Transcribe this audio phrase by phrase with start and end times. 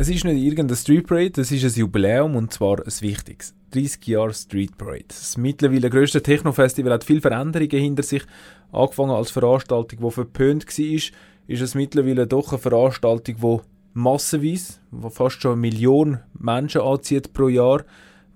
[0.00, 3.54] Es ist nicht irgendein Street Parade, es ist ein Jubiläum und zwar ein wichtiges.
[3.72, 5.04] 30 Jahre Street Parade.
[5.08, 8.22] Das mittlerweile grösste Techno-Festival hat viele Veränderungen hinter sich.
[8.72, 10.94] Angefangen als Veranstaltung, die verpönt war,
[11.48, 13.58] ist es mittlerweile doch eine Veranstaltung, die
[13.92, 17.84] massenweise, die fast schon eine Million Menschen anzieht pro Jahr,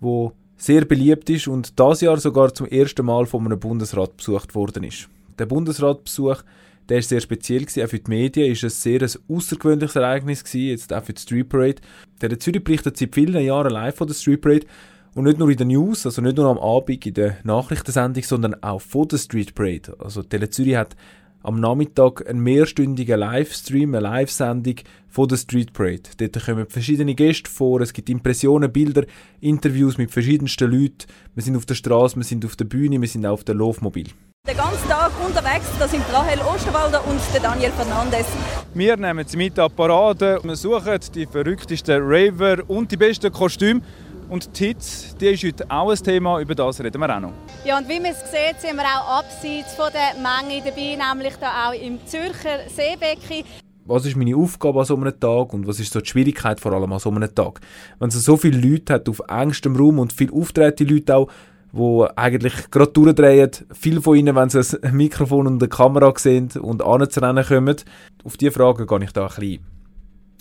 [0.00, 4.54] wo sehr beliebt ist und das Jahr sogar zum ersten Mal von einem Bundesrat besucht
[4.54, 5.08] worden ist.
[5.38, 6.42] Der Bundesratbesuch
[6.89, 10.45] der ist sehr speziell gewesen, auch für die Medien ist es sehr ein außergewöhnliches Ereignis
[10.45, 11.83] gewesen, jetzt auch für die Street Parade.
[12.21, 14.66] Der Zürich berichtet seit vielen Jahren live von der Street Parade
[15.15, 18.62] und nicht nur in den News, also nicht nur am Abend in der Nachrichtensendung, sondern
[18.62, 19.97] auch von der Street Parade.
[19.98, 20.97] Also Tele Zürich hat
[21.45, 24.77] am Nachmittag einen mehrstündigen Livestream, eine Live-Sendung
[25.09, 26.03] von der Street Parade.
[26.16, 29.05] Dort kommen verschiedene Gäste vor, es gibt Impressionen, Bilder,
[29.41, 31.06] Interviews mit verschiedensten Leuten.
[31.34, 33.55] Wir sind auf der Straße, wir sind auf der Bühne, wir sind auch auf der
[33.55, 34.09] Laufmobil.
[34.47, 38.27] Den ganzen Tag unterwegs, das sind Rahel Osterwalder und der Daniel Fernandes.
[38.75, 40.39] Wir nehmen sie mit an die Parade.
[40.43, 43.80] Wir suchen die verrücktesten Raver und die besten Kostüme.
[44.29, 47.33] Und die Hits, die ist heute auch ein Thema, über das reden wir auch noch.
[47.64, 51.36] Ja, und wie man es sieht, sind wir auch abseits von der Menge dabei, nämlich
[51.36, 53.47] da auch im Zürcher Seebecken.
[53.86, 56.73] Was ist meine Aufgabe an so einem Tag und was ist so die Schwierigkeit vor
[56.73, 57.61] allem an so einem Tag?
[57.98, 61.31] Wenn es so viele Leute hat auf engstem Raum und viele auftrete Leute auch,
[61.75, 63.50] wo eigentlich gerade durchdrehen.
[63.72, 67.77] Viele von ihnen, wenn sie ein Mikrofon und eine Kamera sehen und anzurennen kommen,
[68.22, 69.67] auf diese Frage gehe ich da ein bisschen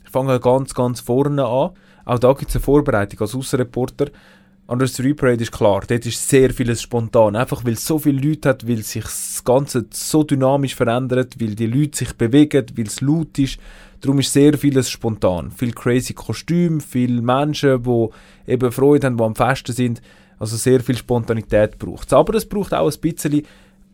[0.05, 1.71] Ich fange ganz, ganz vorne an.
[2.05, 4.07] Auch da gibt es eine Vorbereitung als Außenreporter.
[4.65, 7.35] An der Street Parade ist klar, dort ist sehr vieles spontan.
[7.35, 11.55] Einfach weil es so viele Leute hat, weil sich das Ganze so dynamisch verändert, weil
[11.55, 13.57] die Leute sich bewegen, weil es laut ist.
[13.99, 15.51] Darum ist sehr vieles spontan.
[15.51, 18.07] Viel crazy Kostüm, viele Menschen, die
[18.47, 20.01] eben Freude haben, die am Festen sind.
[20.43, 22.11] Also sehr viel Spontanität braucht es.
[22.11, 23.43] Aber es braucht auch ein bisschen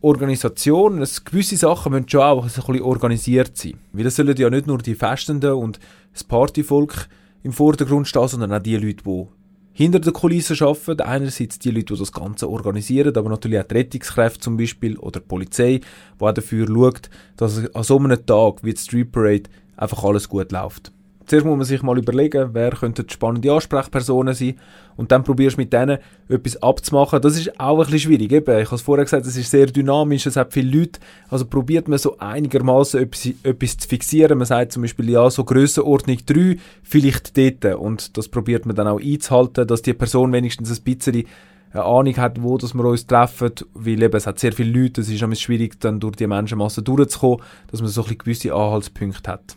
[0.00, 1.00] Organisation.
[1.00, 3.74] Es, gewisse Sachen müssen schon auch ein bisschen organisiert sein.
[3.92, 5.78] Weil es sollen ja nicht nur die Festenden und
[6.12, 7.06] das Partyvolk
[7.44, 9.26] im Vordergrund stehen, sondern auch die Leute, die
[9.74, 11.02] hinter der Kulisse arbeiten.
[11.02, 15.20] Einerseits die Leute, die das Ganze organisieren, aber natürlich auch die Rettungskräfte zum Beispiel oder
[15.20, 15.80] die Polizei,
[16.18, 19.44] die auch dafür schaut, dass an so einem Tag wie die Street Parade
[19.76, 20.90] einfach alles gut läuft.
[21.30, 24.54] Zuerst muss man sich mal überlegen, wer könnten spannende Ansprechpersonen sein
[24.96, 25.98] und dann probierst du mit denen
[26.28, 27.22] etwas abzumachen.
[27.22, 28.32] Das ist auch ein bisschen schwierig.
[28.32, 30.98] Eben, ich habe es vorher gesagt, es ist sehr dynamisch, es hat viele Leute,
[31.28, 34.38] also probiert man so einigermaßen etwas, etwas zu fixieren.
[34.38, 38.88] Man sagt zum Beispiel, ja, so Grössenordnung 3, vielleicht dort und das probiert man dann
[38.88, 41.26] auch einzuhalten, dass die Person wenigstens ein bisschen
[41.72, 45.02] eine Ahnung hat, wo dass wir uns treffen, weil eben, es hat sehr viele Leute,
[45.02, 47.38] es ist schwierig, dann durch die Menschenmasse durchzukommen,
[47.70, 49.56] dass man so ein gewisse Anhaltspunkte hat.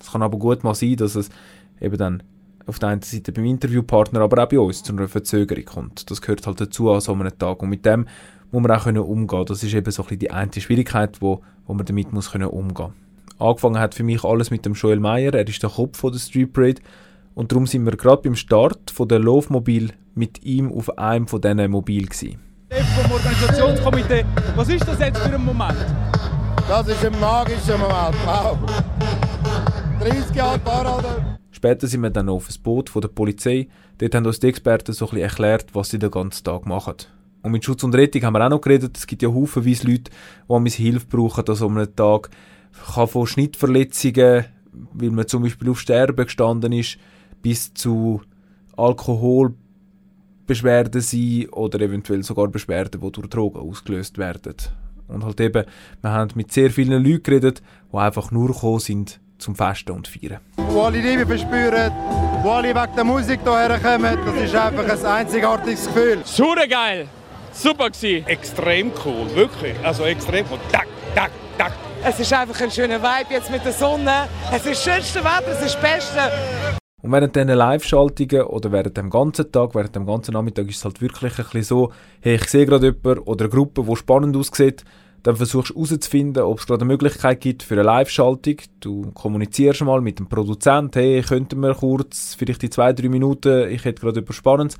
[0.00, 1.28] Es kann aber gut mal sein, dass es
[1.80, 2.22] eben dann
[2.66, 6.10] auf der einen Seite beim Interviewpartner, aber auch bei uns zu einer Verzögerung kommt.
[6.10, 7.62] Das gehört halt dazu an so einem Tag.
[7.62, 8.06] Und mit dem
[8.50, 9.44] muss man auch können umgehen.
[9.46, 12.48] Das ist eben so ein bisschen die eine Schwierigkeit, wo, wo man damit muss können
[12.48, 12.92] umgehen.
[13.38, 15.34] Angefangen hat für mich alles mit dem Joel Meyer.
[15.34, 16.82] Er ist der Kopf von der Street Parade.
[17.34, 21.40] Und darum sind wir gerade beim Start von der Laufmobil mit ihm auf einem von
[21.40, 22.38] diesen Mobil gewesen.
[22.70, 24.24] Vom Organisationskomitee,
[24.56, 25.78] was ist das jetzt für ein Moment?
[26.68, 28.58] Das ist ein magischer Moment, wow.
[30.00, 31.38] 30 Jahre Parade.
[31.50, 33.68] Später sind wir dann auf das Boot von der Polizei.
[33.98, 36.94] Dort haben uns die Experten so ein erklärt, was sie den ganzen Tag machen.
[37.42, 38.96] Und mit Schutz und Rettung haben wir auch noch geredet.
[38.96, 40.10] Es gibt ja haufenweise Leute,
[40.48, 42.30] die an Hilfe brauchen an so einem Tag.
[42.94, 44.46] Kann von Schnittverletzungen,
[44.94, 46.96] weil man zum Beispiel auf Sterben gestanden ist,
[47.42, 48.22] bis zu
[48.78, 54.56] Alkoholbeschwerden sein oder eventuell sogar Beschwerden, die durch Drogen ausgelöst werden.
[55.08, 55.66] Und halt eben,
[56.00, 57.60] wir haben mit sehr vielen Leuten geredet,
[57.92, 60.40] die einfach nur gekommen sind, zum Festen und Feiern.
[60.56, 61.92] Wo alle Liebe verspüren,
[62.42, 66.20] wo alle wegen der Musik hierher kommen, das ist einfach ein einzigartiges Gefühl.
[66.24, 67.08] Super geil!
[67.52, 68.26] Super gewesen.
[68.26, 69.74] Extrem cool, wirklich.
[69.82, 70.58] Also extrem cool.
[70.70, 71.72] Tak, tak, tak.
[72.04, 74.28] Es ist einfach ein schöner Vibe jetzt mit der Sonne.
[74.52, 76.20] Es ist das schönste Wetter, es ist das Beste.
[77.02, 80.84] Und während diesen Live-Schaltungen oder während dem ganzen Tag, während dem ganzen Nachmittag ist es
[80.84, 84.36] halt wirklich ein bisschen so, hey, ich sehe gerade jemanden oder eine Gruppe, die spannend
[84.36, 84.84] aussieht
[85.22, 88.56] dann versuchst du herauszufinden, ob es gerade eine Möglichkeit gibt für eine Live-Schaltung.
[88.80, 93.68] Du kommunizierst mal mit dem Produzenten, hey, könnten wir kurz, vielleicht in zwei, drei Minuten,
[93.68, 94.78] ich hätte gerade etwas Spannendes.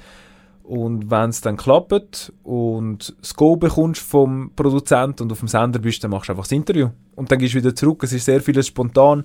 [0.63, 5.81] Und wenn es dann klappt und das Go bekommst vom Produzenten und auf dem Sender
[5.81, 6.91] bist, dann machst du einfach das Interview.
[7.17, 8.05] Und dann gehst du wieder zurück.
[8.05, 9.25] Es ist sehr vieles spontan.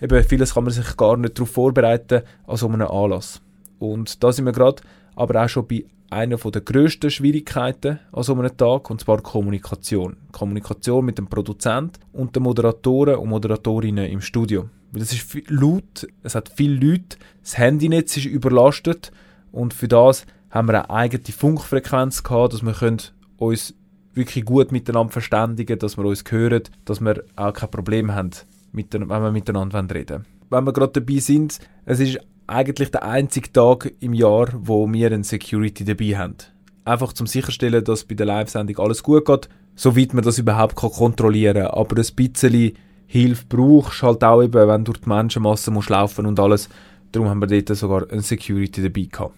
[0.00, 3.40] Eben, vieles kann man sich gar nicht darauf vorbereiten, an so einem Anlass.
[3.78, 4.82] Und da sind wir gerade
[5.14, 10.16] aber auch schon bei einer der grössten Schwierigkeiten an so einem Tag, und zwar Kommunikation.
[10.30, 14.68] Kommunikation mit dem Produzent und den Moderatoren und Moderatorinnen im Studio.
[14.92, 19.10] Weil es ist laut, es hat viele Leute, das Handynetz ist überlastet
[19.50, 22.96] und für das haben wir eine eigene Funkfrequenz gehabt, dass wir
[23.38, 23.74] uns
[24.14, 28.30] wirklich gut miteinander verständigen, dass wir uns hören, dass wir auch kein Problem haben,
[28.72, 33.92] wenn wir miteinander reden wenn wir gerade dabei sind, es ist eigentlich der einzige Tag
[34.00, 36.36] im Jahr, wo wir eine Security dabei haben.
[36.84, 40.90] Einfach zum sicherstellen, dass bei der Live-Sendung alles gut geht, soweit man das überhaupt kann
[40.90, 41.72] kontrollieren kann.
[41.72, 42.72] Aber ein bisschen
[43.06, 46.68] Hilfe brauchst halt auch eben, wenn du durch die Menschenmasse musst laufen und alles.
[47.12, 49.34] Darum haben wir dort sogar eine Security dabei gehabt.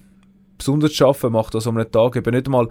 [0.57, 2.69] Besonders arbeiten macht das an einem Tag eben nicht mal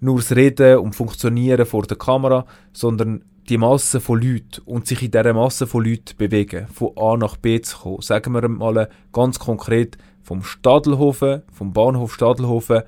[0.00, 5.02] nur das Reden und Funktionieren vor der Kamera, sondern die Masse von Leuten und sich
[5.02, 8.02] in dieser Masse von Leuten bewegen, von A nach B zu kommen.
[8.02, 12.82] Sagen wir mal ganz konkret vom Stadelhofen, vom Bahnhof Stadelhofen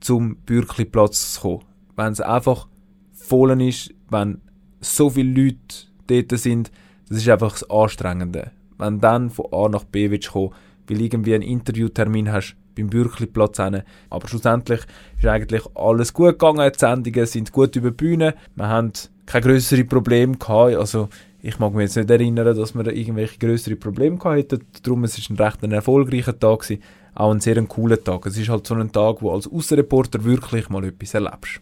[0.00, 1.64] zum Bürkliplatz zu kommen.
[1.96, 2.68] Wenn es einfach
[3.12, 4.40] voll ist, wenn
[4.80, 6.70] so viele Leute dort sind,
[7.08, 8.52] das ist einfach das Anstrengende.
[8.78, 10.52] Wenn du dann von A nach B willst kommen,
[10.88, 13.82] weil irgendwie einen Interviewtermin hast beim Bürkliplatz hin.
[14.10, 14.82] Aber schlussendlich
[15.18, 16.70] ist eigentlich alles gut gegangen.
[16.72, 18.34] Die Sendungen sind gut über die Bühne.
[18.54, 18.92] Wir haben
[19.26, 20.76] keine größeren Probleme gehabt.
[20.76, 21.08] Also
[21.42, 24.66] ich mag mich jetzt nicht erinnern, dass wir irgendwelche größeren Probleme gehabt hätten.
[24.82, 26.82] Darum es ist ein recht ein erfolgreicher Tag gewesen.
[27.14, 28.26] Auch ein sehr cooler Tag.
[28.26, 31.60] Es ist halt so ein Tag, wo als Außenreporter wirklich mal etwas erlebst.